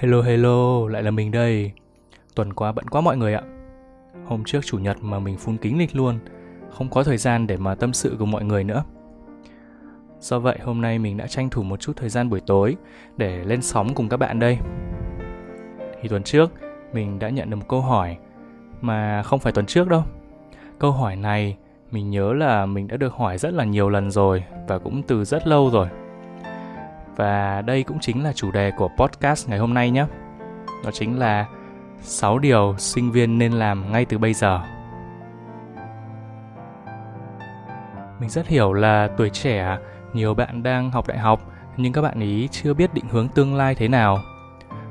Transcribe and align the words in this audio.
Hello 0.00 0.22
hello, 0.22 0.88
lại 0.88 1.02
là 1.02 1.10
mình 1.10 1.30
đây. 1.30 1.72
Tuần 2.34 2.52
qua 2.52 2.72
bận 2.72 2.88
quá 2.88 3.00
mọi 3.00 3.16
người 3.16 3.34
ạ. 3.34 3.42
Hôm 4.24 4.44
trước 4.44 4.60
chủ 4.64 4.78
nhật 4.78 4.96
mà 5.00 5.18
mình 5.18 5.36
phun 5.36 5.56
kính 5.56 5.78
lịch 5.78 5.96
luôn, 5.96 6.18
không 6.70 6.90
có 6.90 7.02
thời 7.02 7.16
gian 7.16 7.46
để 7.46 7.56
mà 7.56 7.74
tâm 7.74 7.92
sự 7.92 8.16
cùng 8.18 8.30
mọi 8.30 8.44
người 8.44 8.64
nữa. 8.64 8.84
Do 10.20 10.38
vậy 10.38 10.58
hôm 10.62 10.80
nay 10.80 10.98
mình 10.98 11.16
đã 11.16 11.26
tranh 11.26 11.50
thủ 11.50 11.62
một 11.62 11.80
chút 11.80 11.92
thời 11.96 12.08
gian 12.08 12.30
buổi 12.30 12.40
tối 12.40 12.76
để 13.16 13.44
lên 13.44 13.62
sóng 13.62 13.94
cùng 13.94 14.08
các 14.08 14.16
bạn 14.16 14.38
đây. 14.38 14.58
Thì 16.02 16.08
tuần 16.08 16.22
trước 16.22 16.52
mình 16.92 17.18
đã 17.18 17.28
nhận 17.28 17.50
được 17.50 17.56
một 17.56 17.68
câu 17.68 17.80
hỏi 17.80 18.16
mà 18.80 19.22
không 19.22 19.40
phải 19.40 19.52
tuần 19.52 19.66
trước 19.66 19.88
đâu. 19.88 20.02
Câu 20.78 20.92
hỏi 20.92 21.16
này 21.16 21.56
mình 21.90 22.10
nhớ 22.10 22.32
là 22.32 22.66
mình 22.66 22.88
đã 22.88 22.96
được 22.96 23.12
hỏi 23.12 23.38
rất 23.38 23.54
là 23.54 23.64
nhiều 23.64 23.88
lần 23.88 24.10
rồi 24.10 24.44
và 24.68 24.78
cũng 24.78 25.02
từ 25.02 25.24
rất 25.24 25.46
lâu 25.46 25.70
rồi. 25.70 25.88
Và 27.16 27.62
đây 27.62 27.82
cũng 27.82 27.98
chính 28.00 28.24
là 28.24 28.32
chủ 28.32 28.50
đề 28.50 28.70
của 28.70 28.88
podcast 28.98 29.48
ngày 29.48 29.58
hôm 29.58 29.74
nay 29.74 29.90
nhé. 29.90 30.06
Đó 30.84 30.90
chính 30.92 31.18
là 31.18 31.46
6 32.00 32.38
điều 32.38 32.74
sinh 32.78 33.10
viên 33.10 33.38
nên 33.38 33.52
làm 33.52 33.92
ngay 33.92 34.04
từ 34.04 34.18
bây 34.18 34.34
giờ. 34.34 34.60
Mình 38.20 38.28
rất 38.28 38.46
hiểu 38.46 38.72
là 38.72 39.08
tuổi 39.16 39.30
trẻ, 39.30 39.78
nhiều 40.12 40.34
bạn 40.34 40.62
đang 40.62 40.90
học 40.90 41.06
đại 41.06 41.18
học 41.18 41.40
nhưng 41.76 41.92
các 41.92 42.02
bạn 42.02 42.20
ý 42.20 42.48
chưa 42.48 42.74
biết 42.74 42.94
định 42.94 43.04
hướng 43.10 43.28
tương 43.28 43.54
lai 43.54 43.74
thế 43.74 43.88
nào. 43.88 44.18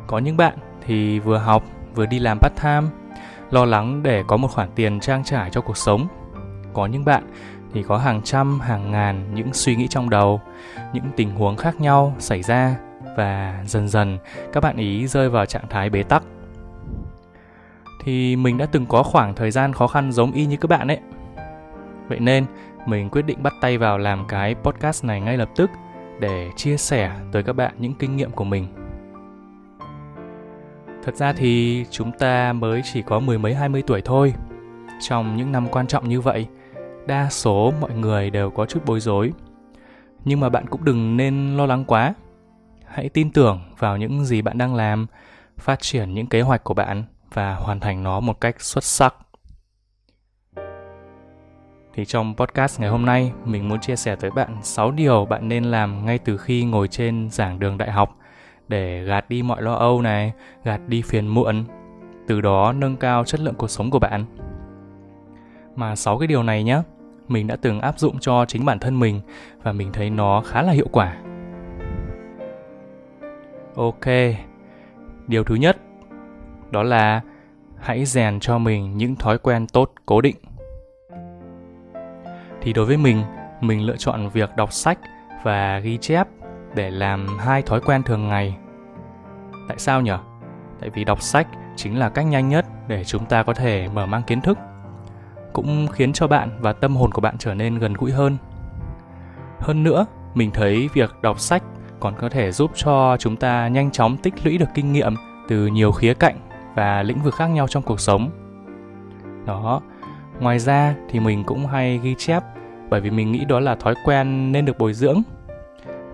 Có 0.07 0.17
những 0.17 0.37
bạn 0.37 0.57
thì 0.85 1.19
vừa 1.19 1.37
học 1.37 1.63
vừa 1.95 2.05
đi 2.05 2.19
làm 2.19 2.39
part 2.39 2.53
time, 2.63 2.87
lo 3.51 3.65
lắng 3.65 4.03
để 4.03 4.23
có 4.27 4.37
một 4.37 4.47
khoản 4.47 4.69
tiền 4.75 4.99
trang 4.99 5.23
trải 5.23 5.49
cho 5.49 5.61
cuộc 5.61 5.77
sống. 5.77 6.07
Có 6.73 6.85
những 6.85 7.05
bạn 7.05 7.23
thì 7.73 7.83
có 7.83 7.97
hàng 7.97 8.21
trăm, 8.21 8.59
hàng 8.59 8.91
ngàn 8.91 9.33
những 9.33 9.53
suy 9.53 9.75
nghĩ 9.75 9.87
trong 9.87 10.09
đầu, 10.09 10.41
những 10.93 11.03
tình 11.15 11.35
huống 11.35 11.55
khác 11.55 11.81
nhau 11.81 12.15
xảy 12.19 12.41
ra 12.43 12.75
và 13.17 13.63
dần 13.65 13.87
dần 13.87 14.17
các 14.53 14.63
bạn 14.63 14.77
ý 14.77 15.07
rơi 15.07 15.29
vào 15.29 15.45
trạng 15.45 15.67
thái 15.69 15.89
bế 15.89 16.03
tắc. 16.03 16.23
Thì 18.03 18.35
mình 18.35 18.57
đã 18.57 18.65
từng 18.65 18.85
có 18.85 19.03
khoảng 19.03 19.35
thời 19.35 19.51
gian 19.51 19.73
khó 19.73 19.87
khăn 19.87 20.11
giống 20.11 20.31
y 20.31 20.45
như 20.45 20.57
các 20.57 20.69
bạn 20.69 20.87
ấy. 20.87 20.99
Vậy 22.07 22.19
nên 22.19 22.45
mình 22.85 23.09
quyết 23.09 23.21
định 23.21 23.43
bắt 23.43 23.53
tay 23.61 23.77
vào 23.77 23.97
làm 23.97 24.27
cái 24.27 24.55
podcast 24.55 25.05
này 25.05 25.21
ngay 25.21 25.37
lập 25.37 25.49
tức 25.55 25.69
để 26.19 26.49
chia 26.55 26.77
sẻ 26.77 27.11
tới 27.31 27.43
các 27.43 27.53
bạn 27.53 27.73
những 27.77 27.93
kinh 27.93 28.15
nghiệm 28.15 28.31
của 28.31 28.43
mình. 28.43 28.67
Thật 31.03 31.15
ra 31.15 31.33
thì 31.33 31.85
chúng 31.91 32.11
ta 32.11 32.53
mới 32.53 32.81
chỉ 32.93 33.01
có 33.01 33.19
mười 33.19 33.37
mấy, 33.37 33.55
hai 33.55 33.69
mươi 33.69 33.83
tuổi 33.87 34.01
thôi. 34.05 34.33
Trong 35.01 35.37
những 35.37 35.51
năm 35.51 35.67
quan 35.67 35.87
trọng 35.87 36.09
như 36.09 36.21
vậy 36.21 36.47
đa 37.09 37.29
số 37.29 37.73
mọi 37.81 37.93
người 37.93 38.29
đều 38.29 38.49
có 38.49 38.65
chút 38.65 38.85
bối 38.85 38.99
rối. 38.99 39.33
Nhưng 40.25 40.39
mà 40.39 40.49
bạn 40.49 40.67
cũng 40.67 40.85
đừng 40.85 41.17
nên 41.17 41.57
lo 41.57 41.65
lắng 41.65 41.85
quá. 41.87 42.13
Hãy 42.85 43.09
tin 43.09 43.31
tưởng 43.31 43.61
vào 43.77 43.97
những 43.97 44.25
gì 44.25 44.41
bạn 44.41 44.57
đang 44.57 44.75
làm 44.75 45.07
phát 45.57 45.79
triển 45.79 46.13
những 46.13 46.27
kế 46.27 46.41
hoạch 46.41 46.63
của 46.63 46.73
bạn 46.73 47.03
và 47.33 47.55
hoàn 47.55 47.79
thành 47.79 48.03
nó 48.03 48.19
một 48.19 48.41
cách 48.41 48.61
xuất 48.61 48.83
sắc. 48.83 49.15
Thì 51.93 52.05
trong 52.05 52.35
podcast 52.35 52.79
ngày 52.79 52.89
hôm 52.89 53.05
nay 53.05 53.31
mình 53.45 53.69
muốn 53.69 53.79
chia 53.79 53.95
sẻ 53.95 54.15
tới 54.15 54.31
bạn 54.31 54.57
6 54.61 54.91
điều 54.91 55.25
bạn 55.25 55.47
nên 55.47 55.63
làm 55.63 56.05
ngay 56.05 56.17
từ 56.17 56.37
khi 56.37 56.63
ngồi 56.63 56.87
trên 56.87 57.29
giảng 57.31 57.59
đường 57.59 57.77
đại 57.77 57.91
học 57.91 58.17
để 58.67 59.03
gạt 59.03 59.29
đi 59.29 59.43
mọi 59.43 59.61
lo 59.61 59.73
âu 59.73 60.01
này, 60.01 60.33
gạt 60.63 60.81
đi 60.87 61.01
phiền 61.01 61.27
muộn, 61.27 61.65
từ 62.27 62.41
đó 62.41 62.73
nâng 62.73 62.97
cao 62.97 63.23
chất 63.23 63.39
lượng 63.39 63.55
cuộc 63.55 63.69
sống 63.69 63.91
của 63.91 63.99
bạn. 63.99 64.25
Mà 65.75 65.95
6 65.95 66.19
cái 66.19 66.27
điều 66.27 66.43
này 66.43 66.63
nhé, 66.63 66.81
mình 67.31 67.47
đã 67.47 67.55
từng 67.55 67.81
áp 67.81 67.99
dụng 67.99 68.19
cho 68.19 68.45
chính 68.45 68.65
bản 68.65 68.79
thân 68.79 68.99
mình 68.99 69.21
và 69.63 69.71
mình 69.71 69.91
thấy 69.91 70.09
nó 70.09 70.41
khá 70.45 70.61
là 70.61 70.71
hiệu 70.71 70.87
quả. 70.91 71.17
Ok. 73.75 74.05
Điều 75.27 75.43
thứ 75.43 75.55
nhất 75.55 75.77
đó 76.71 76.83
là 76.83 77.21
hãy 77.79 78.05
rèn 78.05 78.39
cho 78.39 78.57
mình 78.57 78.97
những 78.97 79.15
thói 79.15 79.37
quen 79.37 79.67
tốt 79.67 79.91
cố 80.05 80.21
định. 80.21 80.35
Thì 82.61 82.73
đối 82.73 82.85
với 82.85 82.97
mình, 82.97 83.23
mình 83.61 83.81
lựa 83.81 83.97
chọn 83.97 84.29
việc 84.29 84.49
đọc 84.55 84.73
sách 84.73 84.99
và 85.43 85.79
ghi 85.79 85.97
chép 85.97 86.27
để 86.75 86.91
làm 86.91 87.27
hai 87.39 87.61
thói 87.61 87.81
quen 87.81 88.03
thường 88.03 88.27
ngày. 88.27 88.57
Tại 89.67 89.77
sao 89.79 90.01
nhỉ? 90.01 90.11
Tại 90.79 90.89
vì 90.89 91.03
đọc 91.03 91.21
sách 91.21 91.47
chính 91.75 91.99
là 91.99 92.09
cách 92.09 92.25
nhanh 92.25 92.49
nhất 92.49 92.65
để 92.87 93.03
chúng 93.03 93.25
ta 93.25 93.43
có 93.43 93.53
thể 93.53 93.87
mở 93.93 94.05
mang 94.05 94.23
kiến 94.23 94.41
thức 94.41 94.57
cũng 95.53 95.87
khiến 95.87 96.13
cho 96.13 96.27
bạn 96.27 96.49
và 96.59 96.73
tâm 96.73 96.95
hồn 96.95 97.11
của 97.11 97.21
bạn 97.21 97.35
trở 97.37 97.53
nên 97.53 97.79
gần 97.79 97.93
gũi 97.93 98.11
hơn. 98.11 98.37
Hơn 99.59 99.83
nữa, 99.83 100.05
mình 100.33 100.51
thấy 100.51 100.89
việc 100.93 101.15
đọc 101.21 101.39
sách 101.39 101.63
còn 101.99 102.13
có 102.15 102.29
thể 102.29 102.51
giúp 102.51 102.71
cho 102.75 103.17
chúng 103.19 103.35
ta 103.35 103.67
nhanh 103.67 103.91
chóng 103.91 104.17
tích 104.17 104.33
lũy 104.43 104.57
được 104.57 104.69
kinh 104.75 104.93
nghiệm 104.93 105.15
từ 105.47 105.67
nhiều 105.67 105.91
khía 105.91 106.13
cạnh 106.13 106.35
và 106.75 107.03
lĩnh 107.03 107.21
vực 107.21 107.35
khác 107.35 107.47
nhau 107.47 107.67
trong 107.67 107.83
cuộc 107.83 107.99
sống. 107.99 108.29
Đó, 109.45 109.81
ngoài 110.39 110.59
ra 110.59 110.95
thì 111.09 111.19
mình 111.19 111.43
cũng 111.43 111.67
hay 111.67 111.97
ghi 111.97 112.15
chép 112.17 112.43
bởi 112.89 113.01
vì 113.01 113.09
mình 113.09 113.31
nghĩ 113.31 113.45
đó 113.45 113.59
là 113.59 113.75
thói 113.75 113.95
quen 114.05 114.51
nên 114.51 114.65
được 114.65 114.77
bồi 114.77 114.93
dưỡng. 114.93 115.21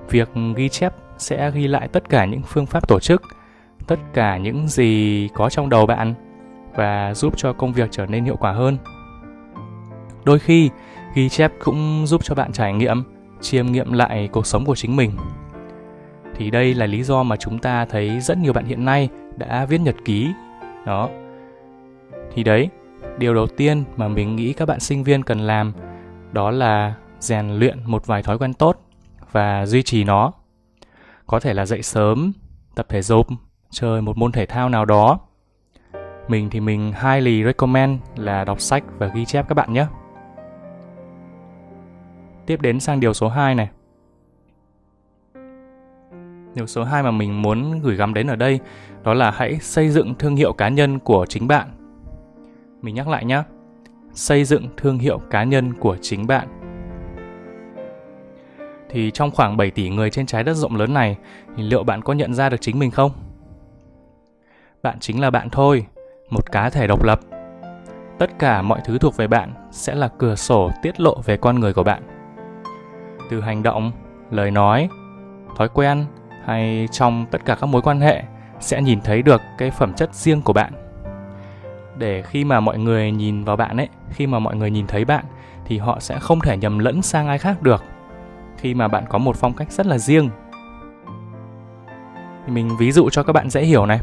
Việc 0.09 0.29
ghi 0.55 0.69
chép 0.69 0.93
sẽ 1.17 1.51
ghi 1.51 1.67
lại 1.67 1.87
tất 1.87 2.09
cả 2.09 2.25
những 2.25 2.41
phương 2.41 2.65
pháp 2.65 2.87
tổ 2.87 2.99
chức, 2.99 3.21
tất 3.87 3.99
cả 4.13 4.37
những 4.37 4.67
gì 4.67 5.29
có 5.33 5.49
trong 5.49 5.69
đầu 5.69 5.85
bạn 5.85 6.13
và 6.75 7.13
giúp 7.13 7.33
cho 7.37 7.53
công 7.53 7.73
việc 7.73 7.87
trở 7.91 8.05
nên 8.05 8.25
hiệu 8.25 8.35
quả 8.35 8.51
hơn. 8.51 8.77
Đôi 10.25 10.39
khi, 10.39 10.69
ghi 11.13 11.29
chép 11.29 11.51
cũng 11.63 12.07
giúp 12.07 12.23
cho 12.23 12.35
bạn 12.35 12.51
trải 12.51 12.73
nghiệm, 12.73 13.03
chiêm 13.41 13.65
nghiệm 13.65 13.93
lại 13.93 14.29
cuộc 14.31 14.45
sống 14.45 14.65
của 14.65 14.75
chính 14.75 14.95
mình. 14.95 15.11
Thì 16.35 16.51
đây 16.51 16.73
là 16.73 16.85
lý 16.85 17.03
do 17.03 17.23
mà 17.23 17.35
chúng 17.35 17.59
ta 17.59 17.85
thấy 17.85 18.19
rất 18.19 18.37
nhiều 18.37 18.53
bạn 18.53 18.65
hiện 18.65 18.85
nay 18.85 19.09
đã 19.37 19.65
viết 19.65 19.81
nhật 19.81 19.95
ký. 20.05 20.31
Đó. 20.85 21.09
Thì 22.33 22.43
đấy, 22.43 22.69
điều 23.17 23.33
đầu 23.33 23.47
tiên 23.47 23.83
mà 23.97 24.07
mình 24.07 24.35
nghĩ 24.35 24.53
các 24.53 24.67
bạn 24.67 24.79
sinh 24.79 25.03
viên 25.03 25.23
cần 25.23 25.39
làm 25.39 25.73
đó 26.31 26.51
là 26.51 26.93
rèn 27.19 27.49
luyện 27.49 27.79
một 27.85 28.07
vài 28.07 28.23
thói 28.23 28.37
quen 28.37 28.53
tốt 28.53 28.81
và 29.31 29.65
duy 29.65 29.83
trì 29.83 30.03
nó. 30.03 30.31
Có 31.27 31.39
thể 31.39 31.53
là 31.53 31.65
dậy 31.65 31.81
sớm, 31.81 32.31
tập 32.75 32.85
thể 32.89 33.01
dục, 33.01 33.27
chơi 33.69 34.01
một 34.01 34.17
môn 34.17 34.31
thể 34.31 34.45
thao 34.45 34.69
nào 34.69 34.85
đó. 34.85 35.19
Mình 36.27 36.49
thì 36.49 36.59
mình 36.59 36.93
highly 37.03 37.43
recommend 37.43 37.99
là 38.15 38.43
đọc 38.43 38.61
sách 38.61 38.83
và 38.97 39.07
ghi 39.07 39.25
chép 39.25 39.47
các 39.47 39.53
bạn 39.53 39.73
nhé. 39.73 39.85
Tiếp 42.45 42.61
đến 42.61 42.79
sang 42.79 42.99
điều 42.99 43.13
số 43.13 43.27
2 43.27 43.55
này. 43.55 43.69
Điều 46.55 46.67
số 46.67 46.83
2 46.83 47.03
mà 47.03 47.11
mình 47.11 47.41
muốn 47.41 47.79
gửi 47.79 47.95
gắm 47.95 48.13
đến 48.13 48.27
ở 48.27 48.35
đây 48.35 48.59
đó 49.03 49.13
là 49.13 49.31
hãy 49.31 49.59
xây 49.59 49.89
dựng 49.89 50.15
thương 50.15 50.35
hiệu 50.35 50.53
cá 50.53 50.69
nhân 50.69 50.99
của 50.99 51.25
chính 51.29 51.47
bạn. 51.47 51.67
Mình 52.81 52.95
nhắc 52.95 53.07
lại 53.07 53.25
nhé. 53.25 53.43
Xây 54.13 54.43
dựng 54.43 54.67
thương 54.77 54.97
hiệu 54.97 55.19
cá 55.29 55.43
nhân 55.43 55.73
của 55.73 55.97
chính 56.01 56.27
bạn. 56.27 56.47
Thì 58.89 59.11
trong 59.11 59.31
khoảng 59.31 59.57
7 59.57 59.71
tỷ 59.71 59.89
người 59.89 60.09
trên 60.09 60.25
trái 60.25 60.43
đất 60.43 60.53
rộng 60.53 60.75
lớn 60.75 60.93
này, 60.93 61.17
thì 61.57 61.63
liệu 61.63 61.83
bạn 61.83 62.01
có 62.01 62.13
nhận 62.13 62.33
ra 62.33 62.49
được 62.49 62.61
chính 62.61 62.79
mình 62.79 62.91
không? 62.91 63.11
Bạn 64.83 64.97
chính 64.99 65.21
là 65.21 65.29
bạn 65.29 65.49
thôi, 65.49 65.85
một 66.29 66.51
cá 66.51 66.69
thể 66.69 66.87
độc 66.87 67.03
lập. 67.03 67.19
Tất 68.19 68.39
cả 68.39 68.61
mọi 68.61 68.81
thứ 68.85 68.97
thuộc 68.97 69.17
về 69.17 69.27
bạn 69.27 69.53
sẽ 69.71 69.95
là 69.95 70.09
cửa 70.17 70.35
sổ 70.35 70.71
tiết 70.81 70.99
lộ 70.99 71.21
về 71.25 71.37
con 71.37 71.59
người 71.59 71.73
của 71.73 71.83
bạn 71.83 72.14
từ 73.29 73.41
hành 73.41 73.63
động, 73.63 73.91
lời 74.31 74.51
nói, 74.51 74.89
thói 75.57 75.69
quen 75.69 76.05
hay 76.45 76.87
trong 76.91 77.25
tất 77.31 77.45
cả 77.45 77.55
các 77.55 77.65
mối 77.65 77.81
quan 77.81 77.99
hệ 77.99 78.23
sẽ 78.59 78.81
nhìn 78.81 79.01
thấy 79.01 79.21
được 79.21 79.41
cái 79.57 79.71
phẩm 79.71 79.93
chất 79.93 80.13
riêng 80.13 80.41
của 80.41 80.53
bạn. 80.53 80.73
Để 81.97 82.21
khi 82.21 82.43
mà 82.43 82.59
mọi 82.59 82.77
người 82.77 83.11
nhìn 83.11 83.43
vào 83.43 83.55
bạn 83.55 83.77
ấy, 83.77 83.89
khi 84.09 84.27
mà 84.27 84.39
mọi 84.39 84.55
người 84.55 84.71
nhìn 84.71 84.87
thấy 84.87 85.05
bạn 85.05 85.25
thì 85.65 85.77
họ 85.77 85.99
sẽ 85.99 86.19
không 86.19 86.39
thể 86.39 86.57
nhầm 86.57 86.79
lẫn 86.79 87.01
sang 87.01 87.27
ai 87.27 87.37
khác 87.37 87.61
được. 87.61 87.83
Khi 88.57 88.73
mà 88.73 88.87
bạn 88.87 89.03
có 89.09 89.17
một 89.17 89.35
phong 89.35 89.53
cách 89.53 89.71
rất 89.71 89.85
là 89.85 89.97
riêng. 89.97 90.29
Thì 92.45 92.53
mình 92.53 92.69
ví 92.79 92.91
dụ 92.91 93.09
cho 93.09 93.23
các 93.23 93.33
bạn 93.33 93.49
dễ 93.49 93.61
hiểu 93.61 93.85
này. 93.85 93.99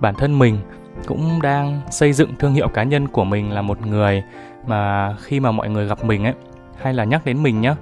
Bản 0.00 0.14
thân 0.14 0.38
mình 0.38 0.58
cũng 1.06 1.42
đang 1.42 1.80
xây 1.90 2.12
dựng 2.12 2.36
thương 2.38 2.54
hiệu 2.54 2.68
cá 2.68 2.82
nhân 2.82 3.08
của 3.08 3.24
mình 3.24 3.52
là 3.52 3.62
một 3.62 3.86
người 3.86 4.22
mà 4.66 5.14
khi 5.20 5.40
mà 5.40 5.52
mọi 5.52 5.68
người 5.68 5.86
gặp 5.86 6.04
mình 6.04 6.24
ấy, 6.24 6.34
hay 6.82 6.94
là 6.94 7.04
nhắc 7.04 7.24
đến 7.24 7.42
mình 7.42 7.60
nhá 7.60 7.76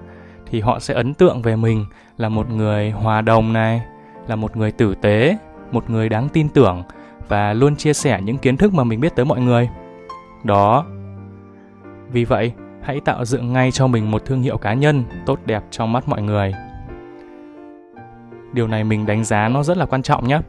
thì 0.50 0.60
họ 0.60 0.78
sẽ 0.78 0.94
ấn 0.94 1.14
tượng 1.14 1.42
về 1.42 1.56
mình 1.56 1.86
là 2.16 2.28
một 2.28 2.50
người 2.50 2.90
hòa 2.90 3.20
đồng 3.20 3.52
này, 3.52 3.82
là 4.26 4.36
một 4.36 4.56
người 4.56 4.72
tử 4.72 4.94
tế, 4.94 5.36
một 5.72 5.90
người 5.90 6.08
đáng 6.08 6.28
tin 6.28 6.48
tưởng 6.48 6.82
và 7.28 7.52
luôn 7.52 7.76
chia 7.76 7.92
sẻ 7.92 8.20
những 8.24 8.38
kiến 8.38 8.56
thức 8.56 8.74
mà 8.74 8.84
mình 8.84 9.00
biết 9.00 9.16
tới 9.16 9.24
mọi 9.24 9.40
người. 9.40 9.68
Đó. 10.44 10.86
Vì 12.12 12.24
vậy, 12.24 12.52
hãy 12.82 13.00
tạo 13.00 13.24
dựng 13.24 13.52
ngay 13.52 13.70
cho 13.70 13.86
mình 13.86 14.10
một 14.10 14.24
thương 14.24 14.42
hiệu 14.42 14.58
cá 14.58 14.74
nhân 14.74 15.04
tốt 15.26 15.38
đẹp 15.46 15.62
trong 15.70 15.92
mắt 15.92 16.08
mọi 16.08 16.22
người. 16.22 16.54
Điều 18.52 18.68
này 18.68 18.84
mình 18.84 19.06
đánh 19.06 19.24
giá 19.24 19.48
nó 19.48 19.62
rất 19.62 19.76
là 19.76 19.86
quan 19.86 20.02
trọng 20.02 20.28
nhé, 20.28 20.40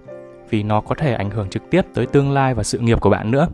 vì 0.50 0.63
nó 0.63 0.81
có 0.81 0.95
thể 0.95 1.13
ảnh 1.13 1.30
hưởng 1.30 1.50
trực 1.50 1.69
tiếp 1.69 1.86
tới 1.94 2.06
tương 2.06 2.31
lai 2.31 2.54
và 2.54 2.63
sự 2.63 2.80
nghiệp 2.80 3.02
của 3.02 3.10
bạn 3.10 3.31
nữa. 3.31 3.48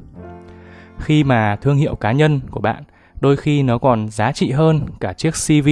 Khi 0.99 1.23
mà 1.23 1.55
thương 1.55 1.77
hiệu 1.77 1.95
cá 1.95 2.11
nhân 2.11 2.39
của 2.51 2.59
bạn 2.59 2.83
đôi 3.21 3.37
khi 3.37 3.63
nó 3.63 3.77
còn 3.77 4.09
giá 4.09 4.31
trị 4.31 4.51
hơn 4.51 4.81
cả 4.99 5.13
chiếc 5.13 5.31
cv 5.31 5.69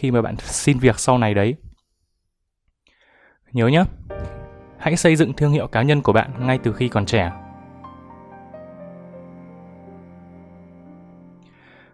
khi 0.00 0.10
mà 0.10 0.22
bạn 0.22 0.36
xin 0.38 0.78
việc 0.78 0.98
sau 0.98 1.18
này 1.18 1.34
đấy 1.34 1.54
nhớ 3.52 3.66
nhé 3.66 3.84
hãy 4.78 4.96
xây 4.96 5.16
dựng 5.16 5.32
thương 5.32 5.52
hiệu 5.52 5.66
cá 5.66 5.82
nhân 5.82 6.02
của 6.02 6.12
bạn 6.12 6.30
ngay 6.46 6.58
từ 6.62 6.72
khi 6.72 6.88
còn 6.88 7.06
trẻ. 7.06 7.32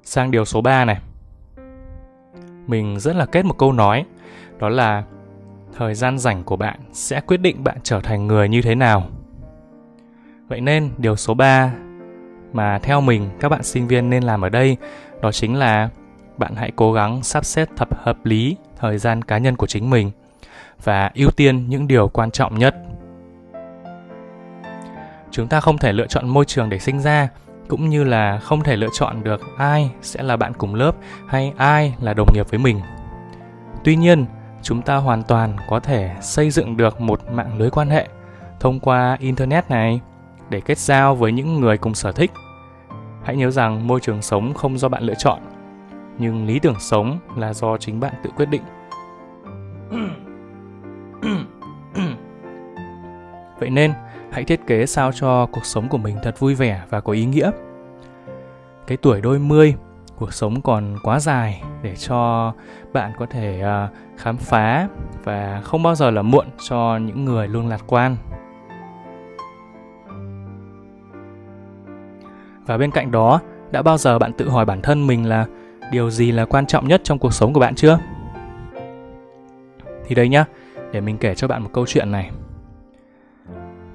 Sang 0.03 0.31
điều 0.31 0.44
số 0.44 0.61
3 0.61 0.85
này. 0.85 1.00
Mình 2.67 3.00
rất 3.00 3.17
là 3.17 3.26
kết 3.26 3.44
một 3.44 3.58
câu 3.58 3.73
nói, 3.73 4.05
đó 4.58 4.69
là 4.69 5.05
thời 5.76 5.94
gian 5.94 6.19
rảnh 6.19 6.44
của 6.44 6.56
bạn 6.56 6.81
sẽ 6.93 7.20
quyết 7.20 7.41
định 7.41 7.64
bạn 7.64 7.79
trở 7.82 8.00
thành 8.00 8.26
người 8.26 8.49
như 8.49 8.62
thế 8.62 8.75
nào. 8.75 9.08
Vậy 10.49 10.61
nên 10.61 10.91
điều 10.99 11.17
số 11.17 11.35
3 11.35 11.73
mà 12.53 12.79
theo 12.79 13.00
mình 13.00 13.31
các 13.41 13.49
bạn 13.49 13.62
sinh 13.62 13.87
viên 13.87 14.11
nên 14.11 14.23
làm 14.23 14.44
ở 14.44 14.49
đây 14.49 14.76
đó 15.23 15.32
chính 15.32 15.55
là 15.55 15.88
bạn 16.38 16.54
hãy 16.56 16.72
cố 16.76 16.92
gắng 16.92 17.22
sắp 17.22 17.44
xếp 17.44 17.68
thật 17.76 17.88
hợp 18.02 18.24
lý 18.24 18.56
thời 18.76 18.98
gian 18.98 19.22
cá 19.22 19.38
nhân 19.38 19.56
của 19.56 19.66
chính 19.66 19.90
mình 19.90 20.10
và 20.84 21.10
ưu 21.14 21.30
tiên 21.30 21.68
những 21.68 21.86
điều 21.86 22.08
quan 22.08 22.30
trọng 22.30 22.58
nhất. 22.58 22.74
Chúng 25.30 25.48
ta 25.48 25.60
không 25.60 25.78
thể 25.78 25.92
lựa 25.92 26.06
chọn 26.06 26.28
môi 26.28 26.44
trường 26.44 26.68
để 26.68 26.78
sinh 26.78 27.00
ra, 27.00 27.28
cũng 27.68 27.88
như 27.88 28.04
là 28.04 28.38
không 28.38 28.62
thể 28.62 28.76
lựa 28.76 28.88
chọn 28.92 29.24
được 29.24 29.40
ai 29.58 29.90
sẽ 30.02 30.22
là 30.22 30.36
bạn 30.36 30.52
cùng 30.58 30.74
lớp 30.74 30.92
hay 31.28 31.52
ai 31.56 31.94
là 32.00 32.14
đồng 32.14 32.28
nghiệp 32.34 32.50
với 32.50 32.58
mình. 32.58 32.80
Tuy 33.84 33.96
nhiên, 33.96 34.26
chúng 34.62 34.82
ta 34.82 34.96
hoàn 34.96 35.22
toàn 35.22 35.56
có 35.68 35.80
thể 35.80 36.10
xây 36.20 36.50
dựng 36.50 36.76
được 36.76 37.00
một 37.00 37.20
mạng 37.30 37.58
lưới 37.58 37.70
quan 37.70 37.90
hệ 37.90 38.08
thông 38.60 38.80
qua 38.80 39.16
internet 39.20 39.70
này 39.70 40.00
để 40.50 40.60
kết 40.60 40.78
giao 40.78 41.14
với 41.14 41.32
những 41.32 41.60
người 41.60 41.78
cùng 41.78 41.94
sở 41.94 42.12
thích. 42.12 42.30
Hãy 43.24 43.36
nhớ 43.36 43.50
rằng 43.50 43.86
môi 43.86 44.00
trường 44.00 44.22
sống 44.22 44.54
không 44.54 44.78
do 44.78 44.88
bạn 44.88 45.02
lựa 45.02 45.14
chọn, 45.18 45.38
nhưng 46.18 46.46
lý 46.46 46.58
tưởng 46.58 46.80
sống 46.80 47.18
là 47.36 47.54
do 47.54 47.76
chính 47.76 48.00
bạn 48.00 48.14
tự 48.22 48.30
quyết 48.36 48.46
định. 48.46 48.62
Vậy 53.58 53.70
nên, 53.70 53.92
hãy 54.30 54.44
thiết 54.44 54.66
kế 54.66 54.86
sao 54.86 55.12
cho 55.12 55.46
cuộc 55.46 55.64
sống 55.64 55.88
của 55.88 55.98
mình 55.98 56.16
thật 56.22 56.40
vui 56.40 56.54
vẻ 56.54 56.82
và 56.90 57.00
có 57.00 57.12
ý 57.12 57.24
nghĩa. 57.24 57.50
Cái 58.86 58.96
tuổi 58.96 59.20
đôi 59.20 59.38
mươi, 59.38 59.74
cuộc 60.18 60.32
sống 60.32 60.60
còn 60.62 60.96
quá 61.02 61.20
dài 61.20 61.62
để 61.82 61.96
cho 61.96 62.52
bạn 62.92 63.12
có 63.19 63.26
thể 63.26 63.62
uh, 63.62 64.19
khám 64.19 64.36
phá 64.36 64.88
và 65.24 65.60
không 65.64 65.82
bao 65.82 65.94
giờ 65.94 66.10
là 66.10 66.22
muộn 66.22 66.46
cho 66.69 66.98
những 67.02 67.24
người 67.24 67.48
luôn 67.48 67.69
lạc 67.69 67.80
quan. 67.86 68.16
Và 72.66 72.78
bên 72.78 72.90
cạnh 72.90 73.10
đó, 73.10 73.40
đã 73.70 73.82
bao 73.82 73.98
giờ 73.98 74.19
bạn 74.19 74.32
tự 74.32 74.48
hỏi 74.48 74.64
bản 74.64 74.82
thân 74.82 75.06
mình 75.06 75.28
là 75.28 75.46
điều 75.90 76.10
gì 76.10 76.32
là 76.32 76.44
quan 76.44 76.66
trọng 76.66 76.88
nhất 76.88 77.00
trong 77.04 77.18
cuộc 77.18 77.32
sống 77.32 77.52
của 77.52 77.60
bạn 77.60 77.74
chưa? 77.74 77.98
Thì 80.06 80.14
đây 80.14 80.28
nhá, 80.28 80.44
để 80.92 81.00
mình 81.00 81.18
kể 81.18 81.34
cho 81.34 81.48
bạn 81.48 81.62
một 81.62 81.70
câu 81.72 81.86
chuyện 81.86 82.10
này. 82.10 82.30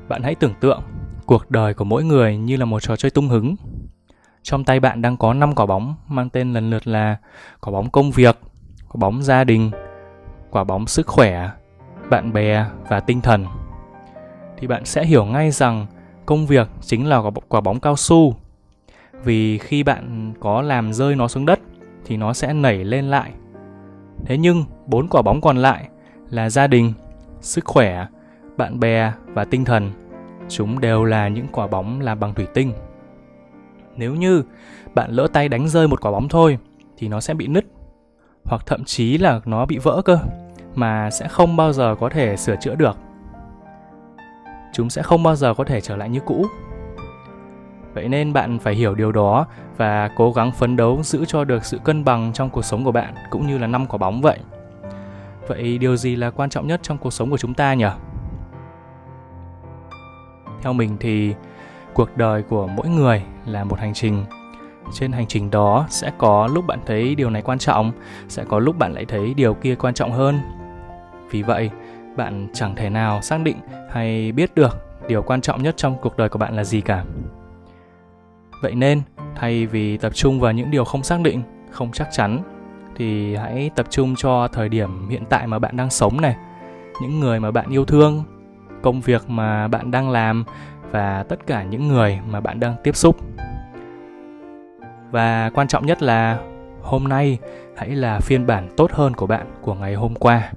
Bạn 0.10 0.24
hãy 0.24 0.36
tưởng 0.36 0.54
tượng 0.60 0.82
cuộc 1.26 1.52
đời 1.52 1.74
của 1.74 1.84
mỗi 1.84 2.04
người 2.04 2.38
như 2.38 2.58
là 2.58 2.66
một 2.66 2.80
trò 2.80 2.96
chơi 2.96 3.12
tung 3.12 3.30
hứng. 3.30 3.56
Trong 4.44 4.64
tay 4.64 4.80
bạn 4.80 5.02
đang 5.02 5.18
có 5.18 5.34
5 5.34 5.56
quả 5.56 5.66
bóng 5.66 5.96
mang 6.08 6.30
tên 6.30 6.54
lần 6.54 6.70
lượt 6.70 6.88
là 6.88 7.18
quả 7.60 7.72
bóng 7.72 7.90
công 7.90 8.12
việc, 8.12 8.40
quả 8.90 9.00
bóng 9.00 9.24
gia 9.24 9.44
đình, 9.44 9.72
quả 10.50 10.64
bóng 10.64 10.88
sức 10.88 11.08
khỏe, 11.08 11.50
bạn 12.10 12.34
bè 12.34 12.66
và 12.90 13.00
tinh 13.00 13.22
thần. 13.22 13.46
Thì 14.58 14.68
bạn 14.68 14.86
sẽ 14.86 15.06
hiểu 15.06 15.26
ngay 15.26 15.52
rằng 15.52 15.86
công 16.26 16.48
việc 16.48 16.68
chính 16.82 17.10
là 17.10 17.22
quả 17.50 17.62
bóng 17.62 17.80
cao 17.80 17.96
su. 17.96 18.36
Vì 19.24 19.58
khi 19.58 19.84
bạn 19.84 20.34
có 20.40 20.62
làm 20.62 20.94
rơi 20.94 21.16
nó 21.16 21.28
xuống 21.28 21.46
đất 21.46 21.60
thì 22.12 22.18
nó 22.18 22.34
sẽ 22.34 22.54
nảy 22.54 22.84
lên 22.84 23.06
lại. 23.06 23.32
Thế 24.26 24.38
nhưng 24.38 24.64
bốn 24.86 25.08
quả 25.08 25.22
bóng 25.22 25.42
còn 25.42 25.58
lại 25.58 25.90
là 26.30 26.50
gia 26.50 26.68
đình, 26.68 26.94
sức 27.42 27.66
khỏe, 27.66 28.06
bạn 28.58 28.80
bè 28.80 29.12
và 29.26 29.46
tinh 29.46 29.66
thần. 29.66 29.92
Chúng 30.50 30.80
đều 30.80 31.04
là 31.04 31.28
những 31.28 31.48
quả 31.52 31.68
bóng 31.68 32.02
làm 32.02 32.20
bằng 32.20 32.34
thủy 32.34 32.48
tinh. 32.54 32.74
Nếu 33.96 34.16
như 34.16 34.44
bạn 34.94 35.12
lỡ 35.12 35.28
tay 35.34 35.50
đánh 35.50 35.68
rơi 35.68 35.88
một 35.88 36.02
quả 36.02 36.12
bóng 36.12 36.30
thôi 36.30 36.58
thì 36.98 37.08
nó 37.08 37.20
sẽ 37.22 37.34
bị 37.34 37.48
nứt 37.48 37.66
hoặc 38.44 38.62
thậm 38.66 38.84
chí 38.84 39.18
là 39.18 39.42
nó 39.46 39.66
bị 39.66 39.78
vỡ 39.78 40.02
cơ 40.06 40.20
mà 40.76 41.10
sẽ 41.12 41.28
không 41.28 41.58
bao 41.58 41.74
giờ 41.74 41.96
có 42.00 42.10
thể 42.10 42.38
sửa 42.38 42.56
chữa 42.56 42.76
được. 42.76 42.98
Chúng 44.74 44.90
sẽ 44.90 45.02
không 45.02 45.24
bao 45.24 45.36
giờ 45.36 45.54
có 45.54 45.64
thể 45.64 45.82
trở 45.82 45.96
lại 45.96 46.10
như 46.10 46.20
cũ. 46.26 46.46
Vậy 47.94 48.10
nên 48.10 48.34
bạn 48.34 48.60
phải 48.60 48.76
hiểu 48.76 48.96
điều 48.96 49.12
đó 49.12 49.46
và 49.78 50.10
cố 50.16 50.32
gắng 50.32 50.52
phấn 50.52 50.76
đấu 50.76 51.00
giữ 51.04 51.26
cho 51.26 51.44
được 51.44 51.66
sự 51.66 51.80
cân 51.84 52.06
bằng 52.06 52.34
trong 52.34 52.50
cuộc 52.50 52.66
sống 52.66 52.84
của 52.84 52.92
bạn 52.92 53.14
cũng 53.30 53.48
như 53.48 53.58
là 53.58 53.68
năm 53.68 53.86
quả 53.86 53.98
bóng 53.98 54.22
vậy. 54.22 54.40
Vậy 55.48 55.78
điều 55.78 55.96
gì 55.96 56.16
là 56.16 56.32
quan 56.32 56.50
trọng 56.50 56.68
nhất 56.68 56.80
trong 56.84 56.98
cuộc 56.98 57.14
sống 57.14 57.32
của 57.32 57.38
chúng 57.38 57.54
ta 57.54 57.74
nhỉ? 57.74 57.86
Theo 60.62 60.74
mình 60.74 60.98
thì 61.00 61.34
cuộc 61.94 62.18
đời 62.18 62.44
của 62.44 62.68
mỗi 62.68 62.90
người 62.90 63.24
là 63.46 63.64
một 63.64 63.80
hành 63.80 63.94
trình. 63.94 64.26
Trên 64.94 65.12
hành 65.12 65.28
trình 65.28 65.52
đó 65.52 65.86
sẽ 65.90 66.12
có 66.18 66.48
lúc 66.48 66.68
bạn 66.68 66.80
thấy 66.86 67.16
điều 67.16 67.30
này 67.30 67.42
quan 67.42 67.60
trọng, 67.60 67.92
sẽ 68.28 68.44
có 68.50 68.60
lúc 68.60 68.78
bạn 68.78 68.94
lại 68.94 69.06
thấy 69.06 69.34
điều 69.34 69.54
kia 69.54 69.76
quan 69.76 69.94
trọng 69.94 70.12
hơn. 70.12 70.40
Vì 71.32 71.42
vậy, 71.42 71.70
bạn 72.16 72.48
chẳng 72.54 72.76
thể 72.76 72.90
nào 72.90 73.22
xác 73.22 73.42
định 73.44 73.58
hay 73.92 74.32
biết 74.32 74.56
được 74.56 74.78
điều 75.08 75.22
quan 75.22 75.42
trọng 75.42 75.64
nhất 75.64 75.78
trong 75.78 75.96
cuộc 76.02 76.18
đời 76.18 76.30
của 76.30 76.40
bạn 76.40 76.56
là 76.56 76.64
gì 76.64 76.82
cả. 76.82 77.04
Vậy 78.62 78.76
nên, 78.76 79.02
thay 79.36 79.66
vì 79.66 79.98
tập 79.98 80.16
trung 80.16 80.40
vào 80.40 80.52
những 80.52 80.72
điều 80.72 80.86
không 80.86 81.04
xác 81.04 81.22
định, 81.22 81.42
không 81.72 81.92
chắc 81.92 82.08
chắn 82.12 82.44
thì 82.96 83.36
hãy 83.36 83.72
tập 83.76 83.86
trung 83.90 84.16
cho 84.18 84.48
thời 84.48 84.70
điểm 84.70 85.10
hiện 85.10 85.24
tại 85.30 85.48
mà 85.48 85.60
bạn 85.60 85.78
đang 85.78 85.90
sống 85.90 86.22
này. 86.22 86.36
Những 87.02 87.20
người 87.20 87.40
mà 87.40 87.52
bạn 87.52 87.70
yêu 87.70 87.86
thương 87.86 88.24
công 88.82 89.02
việc 89.02 89.30
mà 89.30 89.68
bạn 89.68 89.92
đang 89.92 90.10
làm 90.10 90.44
và 90.92 91.24
tất 91.24 91.48
cả 91.48 91.64
những 91.64 91.88
người 91.88 92.20
mà 92.30 92.42
bạn 92.42 92.60
đang 92.60 92.76
tiếp 92.84 92.96
xúc. 92.96 93.18
Và 95.12 95.50
quan 95.54 95.68
trọng 95.68 95.86
nhất 95.86 96.02
là 96.02 96.40
hôm 96.82 97.04
nay 97.04 97.40
hãy 97.78 97.90
là 97.90 98.20
phiên 98.20 98.48
bản 98.48 98.70
tốt 98.78 98.92
hơn 98.92 99.14
của 99.14 99.28
bạn 99.28 99.48
của 99.62 99.74
ngày 99.74 99.96
hôm 99.96 100.16
qua. 100.16 100.52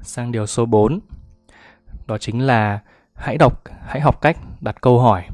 Sang 0.00 0.32
điều 0.32 0.46
số 0.46 0.66
4 0.66 1.00
đó 2.06 2.18
chính 2.18 2.40
là 2.40 2.78
hãy 3.20 3.38
đọc, 3.38 3.62
hãy 3.86 4.00
học 4.00 4.20
cách 4.20 4.36
đặt 4.60 4.80
câu 4.80 5.00
hỏi. 5.00 5.24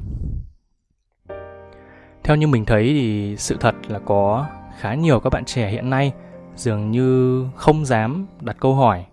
Theo 2.23 2.35
như 2.35 2.47
mình 2.47 2.65
thấy 2.65 2.83
thì 2.83 3.35
sự 3.37 3.57
thật 3.59 3.75
là 3.87 3.99
có 3.99 4.45
khá 4.79 4.93
nhiều 4.93 5.19
các 5.19 5.33
bạn 5.33 5.45
trẻ 5.45 5.69
hiện 5.69 5.89
nay 5.89 6.13
dường 6.55 6.91
như 6.91 7.45
không 7.55 7.85
dám 7.85 8.27
đặt 8.41 8.57
câu 8.59 8.75
hỏi. 8.75 9.05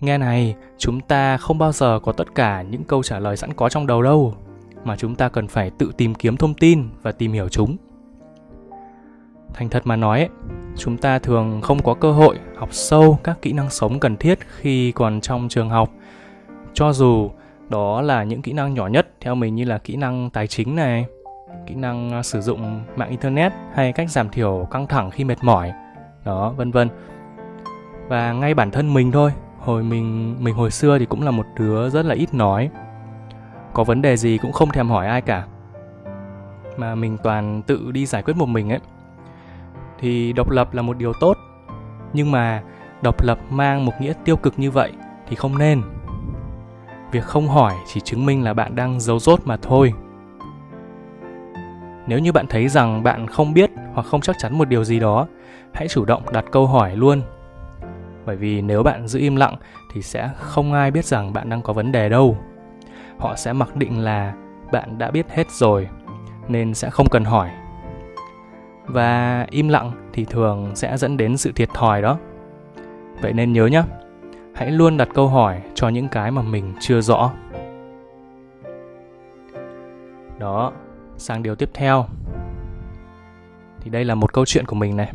Nghe 0.00 0.18
này, 0.18 0.54
chúng 0.78 1.00
ta 1.00 1.36
không 1.36 1.58
bao 1.58 1.72
giờ 1.72 2.00
có 2.02 2.12
tất 2.12 2.34
cả 2.34 2.62
những 2.62 2.84
câu 2.84 3.02
trả 3.02 3.18
lời 3.18 3.36
sẵn 3.36 3.54
có 3.54 3.68
trong 3.68 3.86
đầu 3.86 4.02
đâu, 4.02 4.34
mà 4.84 4.96
chúng 4.96 5.14
ta 5.14 5.28
cần 5.28 5.48
phải 5.48 5.70
tự 5.70 5.92
tìm 5.96 6.14
kiếm 6.14 6.36
thông 6.36 6.54
tin 6.54 6.88
và 7.02 7.12
tìm 7.12 7.32
hiểu 7.32 7.48
chúng. 7.48 7.76
Thành 9.54 9.68
thật 9.68 9.86
mà 9.86 9.96
nói, 9.96 10.28
chúng 10.76 10.96
ta 10.96 11.18
thường 11.18 11.60
không 11.60 11.82
có 11.82 11.94
cơ 11.94 12.12
hội 12.12 12.38
học 12.56 12.68
sâu 12.72 13.18
các 13.24 13.42
kỹ 13.42 13.52
năng 13.52 13.70
sống 13.70 14.00
cần 14.00 14.16
thiết 14.16 14.38
khi 14.56 14.92
còn 14.92 15.20
trong 15.20 15.48
trường 15.48 15.70
học. 15.70 15.90
Cho 16.74 16.92
dù 16.92 17.30
đó 17.72 18.00
là 18.00 18.24
những 18.24 18.42
kỹ 18.42 18.52
năng 18.52 18.74
nhỏ 18.74 18.86
nhất, 18.86 19.08
theo 19.20 19.34
mình 19.34 19.54
như 19.54 19.64
là 19.64 19.78
kỹ 19.78 19.96
năng 19.96 20.30
tài 20.30 20.46
chính 20.46 20.76
này, 20.76 21.06
kỹ 21.66 21.74
năng 21.74 22.10
à, 22.12 22.22
sử 22.22 22.40
dụng 22.40 22.82
mạng 22.96 23.08
internet 23.08 23.52
hay 23.74 23.92
cách 23.92 24.10
giảm 24.10 24.28
thiểu 24.28 24.68
căng 24.70 24.86
thẳng 24.86 25.10
khi 25.10 25.24
mệt 25.24 25.38
mỏi, 25.42 25.72
đó, 26.24 26.54
vân 26.56 26.70
vân. 26.70 26.88
Và 28.08 28.32
ngay 28.32 28.54
bản 28.54 28.70
thân 28.70 28.94
mình 28.94 29.12
thôi, 29.12 29.32
hồi 29.58 29.82
mình 29.82 30.36
mình 30.44 30.54
hồi 30.54 30.70
xưa 30.70 30.98
thì 30.98 31.06
cũng 31.06 31.22
là 31.22 31.30
một 31.30 31.46
đứa 31.58 31.90
rất 31.90 32.04
là 32.04 32.14
ít 32.14 32.34
nói. 32.34 32.70
Có 33.72 33.84
vấn 33.84 34.02
đề 34.02 34.16
gì 34.16 34.38
cũng 34.38 34.52
không 34.52 34.70
thèm 34.70 34.88
hỏi 34.88 35.06
ai 35.06 35.20
cả, 35.20 35.46
mà 36.76 36.94
mình 36.94 37.16
toàn 37.22 37.62
tự 37.62 37.90
đi 37.92 38.06
giải 38.06 38.22
quyết 38.22 38.36
một 38.36 38.46
mình 38.46 38.72
ấy. 38.72 38.80
Thì 39.98 40.32
độc 40.32 40.50
lập 40.50 40.74
là 40.74 40.82
một 40.82 40.98
điều 40.98 41.12
tốt, 41.20 41.36
nhưng 42.12 42.32
mà 42.32 42.62
độc 43.02 43.22
lập 43.22 43.38
mang 43.50 43.84
một 43.84 43.92
nghĩa 44.00 44.12
tiêu 44.24 44.36
cực 44.36 44.58
như 44.58 44.70
vậy 44.70 44.92
thì 45.28 45.36
không 45.36 45.58
nên 45.58 45.82
việc 47.12 47.24
không 47.24 47.48
hỏi 47.48 47.74
chỉ 47.86 48.00
chứng 48.00 48.26
minh 48.26 48.44
là 48.44 48.54
bạn 48.54 48.76
đang 48.76 49.00
giấu 49.00 49.18
dốt 49.18 49.40
mà 49.44 49.56
thôi. 49.56 49.92
Nếu 52.06 52.18
như 52.18 52.32
bạn 52.32 52.46
thấy 52.46 52.68
rằng 52.68 53.02
bạn 53.02 53.26
không 53.26 53.54
biết 53.54 53.70
hoặc 53.94 54.06
không 54.06 54.20
chắc 54.20 54.36
chắn 54.38 54.58
một 54.58 54.68
điều 54.68 54.84
gì 54.84 55.00
đó, 55.00 55.26
hãy 55.72 55.88
chủ 55.88 56.04
động 56.04 56.22
đặt 56.32 56.44
câu 56.52 56.66
hỏi 56.66 56.96
luôn. 56.96 57.22
Bởi 58.26 58.36
vì 58.36 58.60
nếu 58.60 58.82
bạn 58.82 59.08
giữ 59.08 59.18
im 59.18 59.36
lặng 59.36 59.56
thì 59.92 60.02
sẽ 60.02 60.30
không 60.36 60.72
ai 60.72 60.90
biết 60.90 61.04
rằng 61.04 61.32
bạn 61.32 61.48
đang 61.48 61.62
có 61.62 61.72
vấn 61.72 61.92
đề 61.92 62.08
đâu. 62.08 62.38
Họ 63.18 63.36
sẽ 63.36 63.52
mặc 63.52 63.76
định 63.76 63.98
là 63.98 64.34
bạn 64.72 64.98
đã 64.98 65.10
biết 65.10 65.30
hết 65.30 65.50
rồi, 65.50 65.88
nên 66.48 66.74
sẽ 66.74 66.90
không 66.90 67.06
cần 67.10 67.24
hỏi. 67.24 67.50
Và 68.86 69.46
im 69.50 69.68
lặng 69.68 69.92
thì 70.12 70.24
thường 70.24 70.72
sẽ 70.74 70.96
dẫn 70.96 71.16
đến 71.16 71.36
sự 71.36 71.52
thiệt 71.52 71.68
thòi 71.74 72.02
đó. 72.02 72.18
Vậy 73.20 73.32
nên 73.32 73.52
nhớ 73.52 73.66
nhé 73.66 73.82
hãy 74.54 74.70
luôn 74.70 74.96
đặt 74.96 75.08
câu 75.14 75.28
hỏi 75.28 75.62
cho 75.74 75.88
những 75.88 76.08
cái 76.08 76.30
mà 76.30 76.42
mình 76.42 76.74
chưa 76.80 77.00
rõ. 77.00 77.32
Đó, 80.38 80.72
sang 81.16 81.42
điều 81.42 81.54
tiếp 81.54 81.70
theo. 81.74 82.06
Thì 83.80 83.90
đây 83.90 84.04
là 84.04 84.14
một 84.14 84.32
câu 84.32 84.46
chuyện 84.46 84.66
của 84.66 84.76
mình 84.76 84.96
này. 84.96 85.12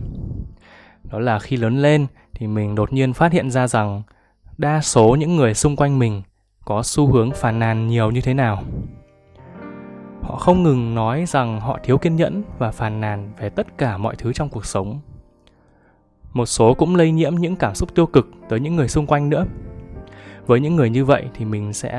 Đó 1.04 1.20
là 1.20 1.40
khi 1.40 1.58
lớn 1.58 1.82
lên 1.82 2.08
thì 2.34 2.48
mình 2.48 2.76
đột 2.76 2.94
nhiên 2.94 3.14
phát 3.14 3.32
hiện 3.32 3.52
ra 3.52 3.68
rằng 3.68 4.04
đa 4.58 4.82
số 4.82 5.16
những 5.20 5.36
người 5.36 5.54
xung 5.54 5.76
quanh 5.76 6.00
mình 6.00 6.22
có 6.66 6.84
xu 6.84 7.08
hướng 7.08 7.32
phàn 7.32 7.60
nàn 7.60 7.88
nhiều 7.88 8.12
như 8.12 8.22
thế 8.22 8.34
nào. 8.34 8.64
Họ 10.22 10.36
không 10.36 10.64
ngừng 10.64 10.96
nói 10.96 11.26
rằng 11.28 11.60
họ 11.60 11.80
thiếu 11.84 11.98
kiên 11.98 12.16
nhẫn 12.16 12.44
và 12.58 12.72
phàn 12.72 13.02
nàn 13.02 13.32
về 13.40 13.50
tất 13.50 13.78
cả 13.78 13.98
mọi 13.98 14.16
thứ 14.16 14.34
trong 14.34 14.50
cuộc 14.50 14.66
sống 14.66 15.00
một 16.34 16.46
số 16.46 16.74
cũng 16.74 16.96
lây 16.96 17.12
nhiễm 17.12 17.36
những 17.36 17.56
cảm 17.56 17.76
xúc 17.76 17.96
tiêu 17.96 18.06
cực 18.06 18.28
tới 18.50 18.60
những 18.60 18.76
người 18.76 18.88
xung 18.88 19.08
quanh 19.08 19.30
nữa. 19.30 19.46
Với 20.46 20.60
những 20.60 20.76
người 20.76 20.90
như 20.90 21.06
vậy 21.06 21.26
thì 21.34 21.46
mình 21.46 21.74
sẽ 21.74 21.92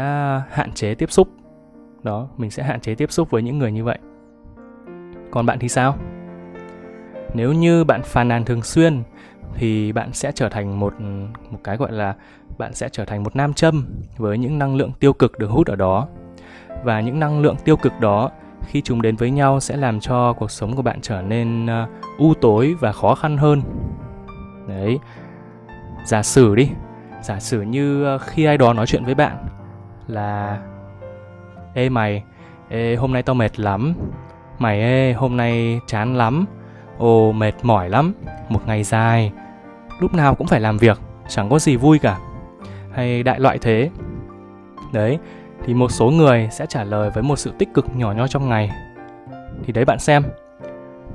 hạn 0.51 0.73
chế 0.73 0.95
tiếp 0.95 1.13
xúc. 1.13 1.29
Đó 2.03 2.29
mình 2.37 2.51
sẽ 2.51 2.63
hạn 2.63 2.81
chế 2.81 2.95
tiếp 2.95 3.13
xúc 3.13 3.31
với 3.31 3.43
những 3.43 3.59
người 3.59 3.73
như 3.73 3.85
vậy. 3.85 3.99
Còn 5.31 5.47
bạn 5.47 5.59
thì 5.59 5.69
sao? 5.69 5.97
Nếu 7.35 7.53
như 7.53 7.85
bạn 7.85 8.03
phàn 8.03 8.29
nàn 8.29 8.45
thường 8.45 8.63
xuyên 8.63 9.03
thì 9.55 9.93
bạn 9.93 10.13
sẽ 10.13 10.33
trở 10.35 10.49
thành 10.49 10.81
một 10.81 10.95
một 11.51 11.59
cái 11.65 11.77
gọi 11.77 11.93
là 11.93 12.15
bạn 12.59 12.75
sẽ 12.75 12.89
trở 12.89 13.05
thành 13.05 13.23
một 13.23 13.37
nam 13.37 13.55
châm 13.55 13.87
với 14.17 14.39
những 14.39 14.59
năng 14.59 14.77
lượng 14.77 14.93
tiêu 15.01 15.13
cực 15.13 15.39
được 15.39 15.51
hút 15.51 15.67
ở 15.67 15.77
đó. 15.77 16.09
Và 16.85 17.01
những 17.01 17.21
năng 17.21 17.41
lượng 17.41 17.57
tiêu 17.65 17.77
cực 17.77 17.93
đó 18.01 18.31
khi 18.67 18.83
chúng 18.83 19.03
đến 19.03 19.17
với 19.17 19.31
nhau 19.31 19.61
sẽ 19.61 19.77
làm 19.77 20.01
cho 20.01 20.33
cuộc 20.33 20.51
sống 20.51 20.77
của 20.77 20.83
bạn 20.83 20.99
trở 21.01 21.23
nên 21.23 21.67
uh, 21.67 21.89
u 22.19 22.35
tối 22.35 22.75
và 22.81 22.93
khó 22.93 23.15
khăn 23.15 23.37
hơn 23.37 23.63
đấy. 24.69 24.99
Giả 26.05 26.23
sử 26.23 26.55
đi. 26.55 26.71
Giả 27.23 27.41
sử 27.41 27.63
như 27.63 28.05
ờ, 28.05 28.19
khi 28.19 28.45
ai 28.45 28.59
đó 28.59 28.73
nói 28.73 28.87
chuyện 28.87 29.05
với 29.05 29.15
bạn 29.15 29.37
là, 30.07 30.59
ê 31.75 31.89
mày, 31.89 32.23
ê, 32.69 32.97
hôm 32.97 33.13
nay 33.13 33.23
tao 33.23 33.35
mệt 33.35 33.61
lắm. 33.61 33.95
Mày 34.59 34.81
ê, 34.81 35.13
hôm 35.13 35.37
nay 35.37 35.81
chán 35.87 36.17
lắm. 36.17 36.47
Ồ, 36.99 37.33
mệt 37.33 37.55
mỏi 37.63 37.91
lắm. 37.91 38.15
Một 38.49 38.61
ngày 38.67 38.85
dài. 38.85 39.33
Lúc 40.01 40.15
nào 40.15 40.35
cũng 40.35 40.47
phải 40.47 40.61
làm 40.61 40.79
việc. 40.79 41.01
Chẳng 41.29 41.49
có 41.49 41.59
gì 41.59 41.77
vui 41.77 41.99
cả. 41.99 42.19
Hay 42.93 43.23
đại 43.23 43.41
loại 43.41 43.59
thế. 43.59 43.91
Đấy. 44.93 45.19
Thì 45.65 45.75
một 45.75 45.91
số 45.91 46.11
người 46.11 46.49
sẽ 46.51 46.67
trả 46.67 46.85
lời 46.85 47.11
với 47.11 47.23
một 47.23 47.37
sự 47.37 47.53
tích 47.59 47.69
cực 47.75 47.87
nhỏ 47.97 48.13
nho 48.13 48.27
trong 48.27 48.49
ngày. 48.49 48.71
Thì 49.65 49.73
đấy 49.73 49.85
bạn 49.85 49.99
xem. 49.99 50.23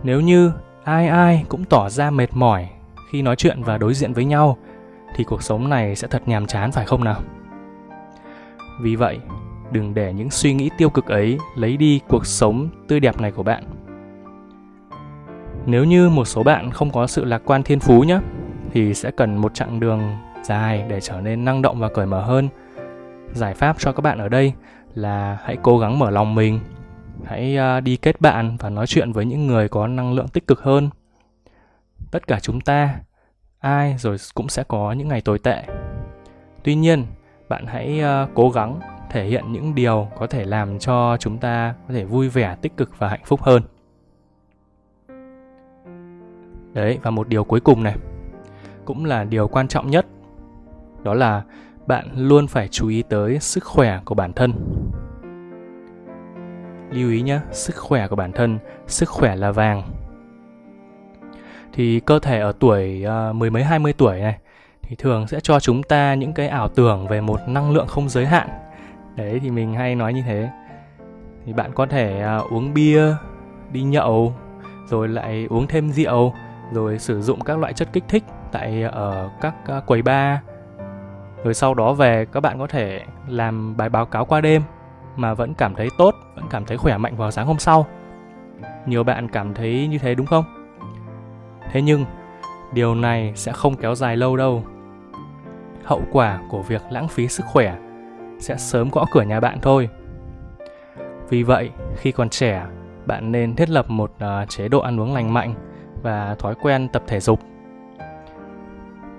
Nếu 0.03 0.21
như 0.21 0.51
ai 0.83 1.07
ai 1.07 1.45
cũng 1.49 1.65
tỏ 1.65 1.89
ra 1.89 2.09
mệt 2.09 2.29
mỏi 2.33 2.69
khi 3.13 3.21
nói 3.21 3.35
chuyện 3.35 3.63
và 3.63 3.77
đối 3.77 3.93
diện 3.93 4.13
với 4.13 4.25
nhau, 4.25 4.57
thì 5.15 5.23
cuộc 5.23 5.43
sống 5.43 5.69
này 5.69 5.95
sẽ 5.95 6.07
thật 6.07 6.27
nhàm 6.27 6.45
chán, 6.45 6.71
phải 6.71 6.85
không 6.85 7.03
nào? 7.03 7.21
Vì 8.81 8.95
vậy, 8.95 9.19
đừng 9.71 9.93
để 9.93 10.13
những 10.13 10.29
suy 10.29 10.53
nghĩ 10.53 10.69
tiêu 10.77 10.89
cực 10.89 11.05
ấy 11.05 11.37
lấy 11.55 11.77
đi 11.77 11.99
cuộc 12.07 12.25
sống 12.25 12.69
tươi 12.87 12.99
đẹp 12.99 13.21
này 13.21 13.31
của 13.31 13.43
bạn. 13.43 13.63
Nếu 15.65 15.83
như 15.83 16.09
một 16.09 16.25
số 16.25 16.43
bạn 16.43 16.71
không 16.71 16.91
có 16.91 17.07
sự 17.07 17.25
lạc 17.25 17.41
quan 17.45 17.63
thiên 17.63 17.79
phú 17.79 18.01
nhé, 18.01 18.19
thì 18.71 18.93
sẽ 18.93 19.11
cần 19.11 19.37
một 19.37 19.53
chặng 19.53 19.79
đường 19.79 20.01
dài 20.43 20.85
để 20.89 21.01
trở 21.01 21.21
nên 21.21 21.45
năng 21.45 21.61
động 21.61 21.79
và 21.79 21.89
cởi 21.89 22.05
mở 22.05 22.21
hơn. 22.21 22.49
Giải 23.33 23.53
pháp 23.53 23.75
cho 23.79 23.91
các 23.91 24.01
bạn 24.01 24.17
ở 24.17 24.29
đây 24.29 24.53
là 24.95 25.37
hãy 25.43 25.57
cố 25.63 25.79
gắng 25.79 25.99
mở 25.99 26.09
lòng 26.09 26.35
mình, 26.35 26.59
hãy 27.25 27.57
à, 27.57 27.79
đi 27.79 27.97
kết 27.97 28.21
bạn 28.21 28.57
và 28.59 28.69
nói 28.69 28.87
chuyện 28.87 29.11
với 29.11 29.25
những 29.25 29.47
người 29.47 29.69
có 29.69 29.87
năng 29.87 30.13
lượng 30.13 30.27
tích 30.27 30.47
cực 30.47 30.61
hơn 30.61 30.89
tất 32.13 32.27
cả 32.27 32.39
chúng 32.39 32.61
ta 32.61 32.99
ai 33.59 33.95
rồi 33.97 34.17
cũng 34.33 34.49
sẽ 34.49 34.63
có 34.67 34.91
những 34.91 35.07
ngày 35.07 35.21
tồi 35.21 35.39
tệ. 35.39 35.63
Tuy 36.63 36.75
nhiên 36.75 37.05
bạn 37.49 37.65
hãy 37.67 38.01
uh, 38.01 38.29
cố 38.33 38.49
gắng 38.49 38.79
thể 39.09 39.25
hiện 39.25 39.51
những 39.51 39.75
điều 39.75 40.07
có 40.17 40.27
thể 40.27 40.45
làm 40.45 40.79
cho 40.79 41.17
chúng 41.19 41.37
ta 41.37 41.75
có 41.87 41.93
thể 41.93 42.03
vui 42.03 42.29
vẻ 42.29 42.55
tích 42.61 42.77
cực 42.77 42.99
và 42.99 43.09
hạnh 43.09 43.23
phúc 43.25 43.41
hơn. 43.41 43.63
Đấy 46.73 46.99
và 47.03 47.11
một 47.11 47.27
điều 47.27 47.43
cuối 47.43 47.59
cùng 47.59 47.83
này 47.83 47.95
cũng 48.85 49.05
là 49.05 49.23
điều 49.23 49.47
quan 49.47 49.67
trọng 49.67 49.89
nhất 49.89 50.05
đó 51.03 51.13
là 51.13 51.43
bạn 51.87 52.07
luôn 52.15 52.47
phải 52.47 52.67
chú 52.67 52.87
ý 52.87 53.03
tới 53.09 53.39
sức 53.39 53.63
khỏe 53.63 53.99
của 54.05 54.15
bản 54.15 54.33
thân. 54.33 54.53
Lưu 56.91 57.09
ý 57.09 57.21
nhé 57.21 57.39
sức 57.51 57.75
khỏe 57.75 58.07
của 58.07 58.15
bản 58.15 58.31
thân 58.31 58.59
sức 58.87 59.09
khỏe 59.09 59.35
là 59.35 59.51
vàng 59.51 60.02
thì 61.73 61.99
cơ 61.99 62.19
thể 62.19 62.39
ở 62.39 62.53
tuổi 62.59 63.05
uh, 63.29 63.35
mười 63.35 63.49
mấy 63.49 63.63
hai 63.63 63.79
mươi 63.79 63.93
tuổi 63.93 64.19
này 64.19 64.37
thì 64.81 64.95
thường 64.95 65.27
sẽ 65.27 65.39
cho 65.39 65.59
chúng 65.59 65.83
ta 65.83 66.13
những 66.13 66.33
cái 66.33 66.47
ảo 66.47 66.67
tưởng 66.67 67.07
về 67.07 67.21
một 67.21 67.39
năng 67.47 67.71
lượng 67.71 67.87
không 67.87 68.09
giới 68.09 68.25
hạn. 68.25 68.49
Đấy 69.15 69.39
thì 69.43 69.51
mình 69.51 69.73
hay 69.73 69.95
nói 69.95 70.13
như 70.13 70.21
thế. 70.21 70.49
Thì 71.45 71.53
bạn 71.53 71.71
có 71.73 71.85
thể 71.85 72.25
uh, 72.37 72.51
uống 72.51 72.73
bia 72.73 73.03
đi 73.71 73.81
nhậu 73.81 74.33
rồi 74.87 75.07
lại 75.07 75.47
uống 75.49 75.67
thêm 75.67 75.91
rượu 75.91 76.33
rồi 76.71 76.99
sử 76.99 77.21
dụng 77.21 77.41
các 77.41 77.57
loại 77.57 77.73
chất 77.73 77.87
kích 77.93 78.03
thích 78.07 78.23
tại 78.51 78.83
ở 78.83 79.29
các 79.41 79.55
uh, 79.77 79.85
quầy 79.85 80.01
bar. 80.01 80.39
Rồi 81.43 81.53
sau 81.53 81.73
đó 81.73 81.93
về 81.93 82.25
các 82.25 82.39
bạn 82.39 82.59
có 82.59 82.67
thể 82.67 83.01
làm 83.27 83.77
bài 83.77 83.89
báo 83.89 84.05
cáo 84.05 84.25
qua 84.25 84.41
đêm 84.41 84.61
mà 85.15 85.33
vẫn 85.33 85.53
cảm 85.53 85.75
thấy 85.75 85.89
tốt 85.97 86.15
vẫn 86.35 86.45
cảm 86.49 86.65
thấy 86.65 86.77
khỏe 86.77 86.97
mạnh 86.97 87.15
vào 87.15 87.31
sáng 87.31 87.47
hôm 87.47 87.57
sau. 87.59 87.85
Nhiều 88.85 89.03
bạn 89.03 89.27
cảm 89.27 89.53
thấy 89.53 89.87
như 89.87 89.97
thế 89.97 90.15
đúng 90.15 90.25
không? 90.25 90.62
Thế 91.73 91.81
nhưng 91.81 92.05
điều 92.73 92.95
này 92.95 93.31
sẽ 93.35 93.51
không 93.51 93.75
kéo 93.75 93.95
dài 93.95 94.17
lâu 94.17 94.37
đâu. 94.37 94.63
Hậu 95.83 96.01
quả 96.11 96.39
của 96.49 96.61
việc 96.61 96.81
lãng 96.89 97.07
phí 97.07 97.27
sức 97.27 97.45
khỏe 97.45 97.77
sẽ 98.39 98.57
sớm 98.57 98.89
gõ 98.89 99.05
cửa 99.11 99.21
nhà 99.21 99.39
bạn 99.39 99.57
thôi. 99.61 99.89
Vì 101.29 101.43
vậy 101.43 101.69
khi 101.95 102.11
còn 102.11 102.29
trẻ 102.29 102.65
bạn 103.05 103.31
nên 103.31 103.55
thiết 103.55 103.69
lập 103.69 103.89
một 103.89 104.11
uh, 104.15 104.49
chế 104.49 104.67
độ 104.67 104.79
ăn 104.79 104.99
uống 104.99 105.13
lành 105.13 105.33
mạnh 105.33 105.53
và 106.03 106.35
thói 106.39 106.55
quen 106.61 106.87
tập 106.93 107.03
thể 107.07 107.19
dục. 107.19 107.39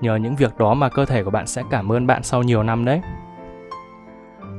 Nhờ 0.00 0.16
những 0.16 0.36
việc 0.36 0.58
đó 0.58 0.74
mà 0.74 0.88
cơ 0.88 1.04
thể 1.04 1.24
của 1.24 1.30
bạn 1.30 1.46
sẽ 1.46 1.62
cảm 1.70 1.92
ơn 1.92 2.06
bạn 2.06 2.22
sau 2.22 2.42
nhiều 2.42 2.62
năm 2.62 2.84
đấy. 2.84 3.00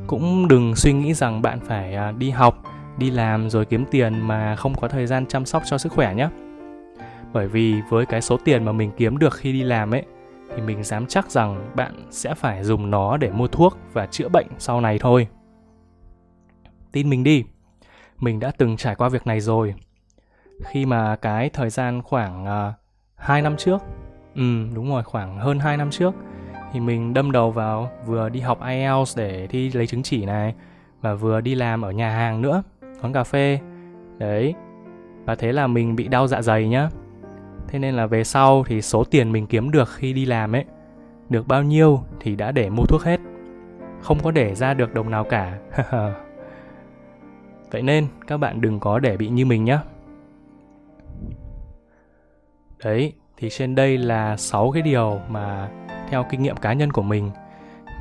Cũng 0.07 0.47
đừng 0.47 0.75
suy 0.75 0.93
nghĩ 0.93 1.13
rằng 1.13 1.41
bạn 1.41 1.59
phải 1.59 1.95
à, 1.95 2.11
đi 2.11 2.29
học 2.29 2.57
đi 2.97 3.11
làm 3.11 3.49
rồi 3.49 3.65
kiếm 3.65 3.85
tiền 3.91 4.27
mà 4.27 4.55
không 4.55 4.75
có 4.75 4.87
thời 4.87 5.07
gian 5.07 5.25
chăm 5.25 5.45
sóc 5.45 5.63
cho 5.65 5.77
sức 5.77 5.91
khỏe 5.91 6.15
nhé 6.15 6.29
bởi 7.35 7.47
vì 7.47 7.81
với 7.89 8.05
cái 8.05 8.21
số 8.21 8.37
tiền 8.37 8.65
mà 8.65 8.71
mình 8.71 8.91
kiếm 8.97 9.17
được 9.17 9.33
khi 9.33 9.53
đi 9.53 9.63
làm 9.63 9.93
ấy 9.93 10.03
thì 10.55 10.61
mình 10.61 10.83
dám 10.83 11.05
chắc 11.05 11.31
rằng 11.31 11.71
bạn 11.75 12.07
sẽ 12.09 12.33
phải 12.33 12.63
dùng 12.63 12.91
nó 12.91 13.17
để 13.17 13.31
mua 13.31 13.47
thuốc 13.47 13.77
và 13.93 14.05
chữa 14.05 14.29
bệnh 14.29 14.47
sau 14.57 14.81
này 14.81 14.99
thôi 14.99 15.27
tin 16.91 17.09
mình 17.09 17.23
đi 17.23 17.43
mình 18.19 18.39
đã 18.39 18.51
từng 18.57 18.77
trải 18.77 18.95
qua 18.95 19.09
việc 19.09 19.27
này 19.27 19.39
rồi 19.39 19.75
khi 20.63 20.85
mà 20.85 21.15
cái 21.15 21.49
thời 21.49 21.69
gian 21.69 22.01
khoảng 22.01 22.45
à, 22.45 22.67
uh, 22.67 22.73
2 23.15 23.41
năm 23.41 23.57
trước 23.57 23.81
Ừ, 24.35 24.67
đúng 24.73 24.89
rồi, 24.89 25.03
khoảng 25.03 25.39
hơn 25.39 25.59
2 25.59 25.77
năm 25.77 25.91
trước 25.91 26.15
thì 26.73 26.79
mình 26.79 27.13
đâm 27.13 27.31
đầu 27.31 27.51
vào 27.51 27.91
vừa 28.05 28.29
đi 28.29 28.39
học 28.39 28.59
IELTS 28.67 29.17
để 29.17 29.47
thi 29.47 29.71
lấy 29.73 29.87
chứng 29.87 30.03
chỉ 30.03 30.25
này 30.25 30.55
và 31.01 31.13
vừa 31.13 31.41
đi 31.41 31.55
làm 31.55 31.81
ở 31.81 31.91
nhà 31.91 32.09
hàng 32.09 32.41
nữa, 32.41 32.63
quán 33.01 33.13
cà 33.13 33.23
phê. 33.23 33.59
Đấy. 34.17 34.53
Và 35.25 35.35
thế 35.35 35.51
là 35.51 35.67
mình 35.67 35.95
bị 35.95 36.07
đau 36.07 36.27
dạ 36.27 36.41
dày 36.41 36.67
nhá. 36.67 36.89
Thế 37.67 37.79
nên 37.79 37.95
là 37.95 38.05
về 38.05 38.23
sau 38.23 38.63
thì 38.67 38.81
số 38.81 39.03
tiền 39.03 39.31
mình 39.31 39.47
kiếm 39.47 39.71
được 39.71 39.89
khi 39.89 40.13
đi 40.13 40.25
làm 40.25 40.55
ấy 40.55 40.65
được 41.29 41.47
bao 41.47 41.63
nhiêu 41.63 42.03
thì 42.19 42.35
đã 42.35 42.51
để 42.51 42.69
mua 42.69 42.85
thuốc 42.85 43.01
hết. 43.01 43.19
Không 44.01 44.19
có 44.23 44.31
để 44.31 44.55
ra 44.55 44.73
được 44.73 44.93
đồng 44.93 45.09
nào 45.09 45.23
cả. 45.23 45.59
Vậy 47.71 47.81
nên 47.81 48.07
các 48.27 48.37
bạn 48.37 48.61
đừng 48.61 48.79
có 48.79 48.99
để 48.99 49.17
bị 49.17 49.27
như 49.27 49.45
mình 49.45 49.63
nhé. 49.63 49.77
Đấy, 52.83 53.13
thì 53.37 53.49
trên 53.49 53.75
đây 53.75 53.97
là 53.97 54.37
6 54.37 54.71
cái 54.71 54.81
điều 54.81 55.19
mà 55.29 55.69
theo 56.09 56.25
kinh 56.29 56.41
nghiệm 56.43 56.57
cá 56.57 56.73
nhân 56.73 56.91
của 56.91 57.01
mình 57.01 57.31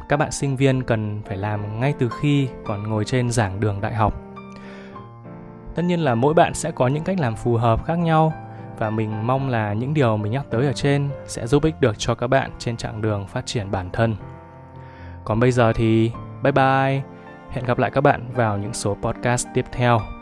các 0.09 0.17
bạn 0.17 0.31
sinh 0.31 0.57
viên 0.57 0.83
cần 0.83 1.23
phải 1.27 1.37
làm 1.37 1.81
ngay 1.81 1.95
từ 1.99 2.09
khi 2.09 2.49
còn 2.65 2.83
ngồi 2.83 3.05
trên 3.05 3.31
giảng 3.31 3.61
đường 3.61 3.81
đại 3.81 3.95
học. 3.95 4.21
Tất 5.75 5.83
nhiên 5.83 6.01
là 6.01 6.15
mỗi 6.15 6.35
bạn 6.35 6.55
sẽ 6.55 6.71
có 6.71 6.89
những 6.89 7.05
cách 7.05 7.21
làm 7.21 7.37
phù 7.37 7.57
hợp 7.57 7.85
khác 7.85 7.99
nhau 7.99 8.33
và 8.79 8.91
mình 8.91 9.27
mong 9.27 9.49
là 9.49 9.73
những 9.73 9.95
điều 9.95 10.17
mình 10.17 10.33
nhắc 10.33 10.45
tới 10.51 10.67
ở 10.67 10.73
trên 10.73 11.09
sẽ 11.27 11.47
giúp 11.47 11.65
ích 11.65 11.81
được 11.81 11.99
cho 11.99 12.15
các 12.15 12.27
bạn 12.27 12.51
trên 12.59 12.77
chặng 12.77 13.03
đường 13.03 13.27
phát 13.27 13.47
triển 13.47 13.71
bản 13.71 13.91
thân. 13.93 14.17
Còn 15.25 15.41
bây 15.41 15.53
giờ 15.53 15.73
thì 15.73 16.11
bye 16.43 16.53
bye. 16.53 17.03
Hẹn 17.51 17.65
gặp 17.65 17.79
lại 17.79 17.91
các 17.91 18.01
bạn 18.01 18.33
vào 18.35 18.59
những 18.59 18.75
số 18.75 18.97
podcast 19.03 19.47
tiếp 19.55 19.65
theo. 19.73 20.14